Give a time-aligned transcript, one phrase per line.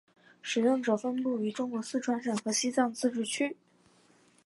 [0.41, 3.55] 使用者分布于中国四川省和西藏自治区。